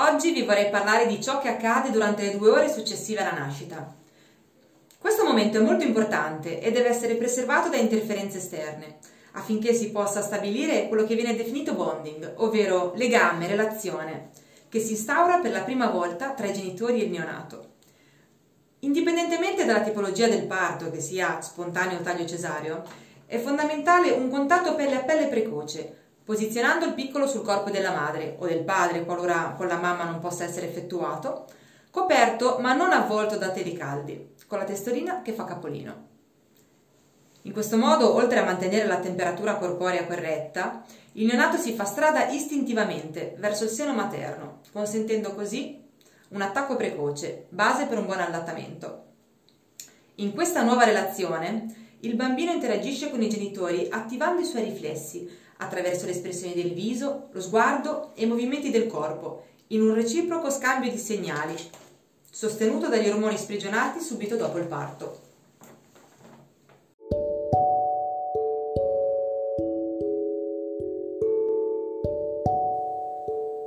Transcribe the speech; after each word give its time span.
Oggi 0.00 0.30
vi 0.30 0.42
vorrei 0.42 0.70
parlare 0.70 1.08
di 1.08 1.20
ciò 1.20 1.40
che 1.40 1.48
accade 1.48 1.90
durante 1.90 2.22
le 2.22 2.38
due 2.38 2.50
ore 2.50 2.72
successive 2.72 3.20
alla 3.20 3.36
nascita. 3.36 3.96
Questo 4.96 5.24
momento 5.24 5.58
è 5.58 5.60
molto 5.60 5.82
importante 5.82 6.60
e 6.60 6.70
deve 6.70 6.90
essere 6.90 7.16
preservato 7.16 7.68
da 7.68 7.78
interferenze 7.78 8.38
esterne, 8.38 8.98
affinché 9.32 9.74
si 9.74 9.90
possa 9.90 10.22
stabilire 10.22 10.86
quello 10.86 11.04
che 11.04 11.16
viene 11.16 11.34
definito 11.34 11.74
bonding, 11.74 12.34
ovvero 12.36 12.92
legame, 12.94 13.48
relazione, 13.48 14.28
che 14.68 14.78
si 14.78 14.92
instaura 14.92 15.38
per 15.38 15.50
la 15.50 15.62
prima 15.62 15.88
volta 15.90 16.30
tra 16.30 16.46
i 16.46 16.52
genitori 16.52 17.00
e 17.00 17.06
il 17.06 17.10
neonato. 17.10 17.66
Indipendentemente 18.80 19.64
dalla 19.64 19.82
tipologia 19.82 20.28
del 20.28 20.46
parto, 20.46 20.92
che 20.92 21.00
sia 21.00 21.40
spontaneo 21.40 21.98
o 21.98 22.02
taglio 22.02 22.24
cesareo, 22.24 22.84
è 23.26 23.38
fondamentale 23.40 24.12
un 24.12 24.30
contatto 24.30 24.76
pelle 24.76 24.94
a 24.94 25.02
pelle 25.02 25.26
precoce, 25.26 26.07
posizionando 26.28 26.84
il 26.84 26.92
piccolo 26.92 27.26
sul 27.26 27.40
corpo 27.40 27.70
della 27.70 27.94
madre 27.94 28.36
o 28.38 28.46
del 28.46 28.62
padre 28.62 29.06
qualora 29.06 29.54
con 29.56 29.66
la 29.66 29.78
mamma 29.78 30.04
non 30.04 30.18
possa 30.18 30.44
essere 30.44 30.68
effettuato, 30.68 31.46
coperto 31.90 32.58
ma 32.60 32.74
non 32.74 32.92
avvolto 32.92 33.38
da 33.38 33.48
teli 33.48 33.72
caldi, 33.72 34.34
con 34.46 34.58
la 34.58 34.66
testorina 34.66 35.22
che 35.22 35.32
fa 35.32 35.44
capolino. 35.44 36.06
In 37.42 37.52
questo 37.54 37.78
modo, 37.78 38.14
oltre 38.14 38.40
a 38.40 38.44
mantenere 38.44 38.86
la 38.86 38.98
temperatura 38.98 39.56
corporea 39.56 40.04
corretta, 40.04 40.84
il 41.12 41.24
neonato 41.24 41.56
si 41.56 41.72
fa 41.72 41.86
strada 41.86 42.28
istintivamente 42.28 43.34
verso 43.38 43.64
il 43.64 43.70
seno 43.70 43.94
materno, 43.94 44.60
consentendo 44.70 45.34
così 45.34 45.82
un 46.28 46.42
attacco 46.42 46.76
precoce, 46.76 47.46
base 47.48 47.86
per 47.86 47.96
un 47.96 48.04
buon 48.04 48.20
allattamento. 48.20 49.04
In 50.16 50.34
questa 50.34 50.62
nuova 50.62 50.84
relazione, 50.84 51.86
il 52.00 52.16
bambino 52.16 52.52
interagisce 52.52 53.08
con 53.08 53.22
i 53.22 53.30
genitori 53.30 53.88
attivando 53.90 54.42
i 54.42 54.44
suoi 54.44 54.64
riflessi, 54.64 55.46
attraverso 55.58 56.06
le 56.06 56.12
espressioni 56.12 56.54
del 56.54 56.72
viso, 56.72 57.28
lo 57.30 57.40
sguardo 57.40 58.10
e 58.14 58.24
i 58.24 58.26
movimenti 58.26 58.70
del 58.70 58.86
corpo, 58.86 59.44
in 59.68 59.82
un 59.82 59.94
reciproco 59.94 60.50
scambio 60.50 60.90
di 60.90 60.98
segnali, 60.98 61.54
sostenuto 62.30 62.88
dagli 62.88 63.08
ormoni 63.08 63.36
sprigionati 63.36 64.00
subito 64.00 64.36
dopo 64.36 64.58
il 64.58 64.66
parto. 64.66 65.26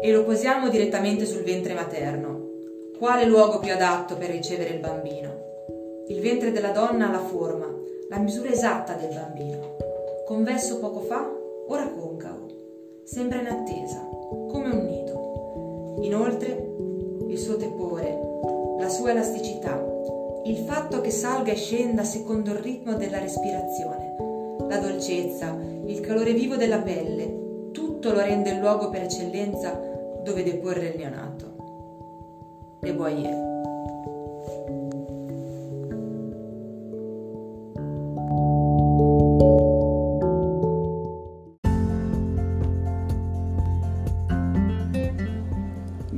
E 0.00 0.12
lo 0.12 0.24
posiamo 0.24 0.68
direttamente 0.68 1.24
sul 1.24 1.42
ventre 1.42 1.72
materno. 1.72 2.52
Quale 2.98 3.24
luogo 3.24 3.58
più 3.58 3.72
adatto 3.72 4.16
per 4.16 4.30
ricevere 4.30 4.70
il 4.70 4.80
bambino? 4.80 5.42
Il 6.08 6.20
ventre 6.20 6.52
della 6.52 6.72
donna 6.72 7.08
ha 7.08 7.10
la 7.10 7.24
forma, 7.24 7.66
la 8.10 8.18
misura 8.18 8.50
esatta 8.50 8.94
del 8.94 9.14
bambino. 9.14 9.76
Convesso 10.26 10.78
poco 10.78 11.00
fa 11.00 11.42
ora 11.68 11.88
concavo, 11.88 12.46
sembra 13.04 13.40
in 13.40 13.46
attesa, 13.46 14.08
come 14.50 14.70
un 14.70 14.84
nido. 14.84 15.98
Inoltre, 16.02 16.74
il 17.28 17.38
suo 17.38 17.56
tepore, 17.56 18.18
la 18.78 18.88
sua 18.88 19.10
elasticità, 19.10 19.82
il 20.44 20.56
fatto 20.58 21.00
che 21.00 21.10
salga 21.10 21.52
e 21.52 21.56
scenda 21.56 22.04
secondo 22.04 22.50
il 22.50 22.58
ritmo 22.58 22.94
della 22.94 23.18
respirazione, 23.18 24.14
la 24.68 24.78
dolcezza, 24.78 25.56
il 25.84 26.00
calore 26.00 26.32
vivo 26.32 26.56
della 26.56 26.80
pelle, 26.80 27.70
tutto 27.72 28.12
lo 28.12 28.20
rende 28.20 28.50
il 28.50 28.58
luogo 28.58 28.90
per 28.90 29.02
eccellenza 29.02 29.80
dove 30.22 30.42
deporre 30.42 30.88
il 30.88 30.96
neonato. 30.98 32.78
Le 32.80 32.94
boie. 32.94 33.53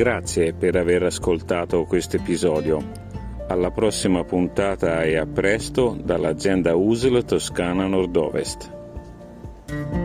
Grazie 0.00 0.54
per 0.54 0.76
aver 0.76 1.02
ascoltato 1.02 1.84
questo 1.84 2.16
episodio. 2.16 2.82
Alla 3.48 3.70
prossima 3.70 4.24
puntata 4.24 5.02
e 5.02 5.18
a 5.18 5.26
presto 5.26 5.94
dall'azienda 6.02 6.74
USL 6.74 7.22
Toscana 7.22 7.86
Nord-Ovest. 7.86 9.99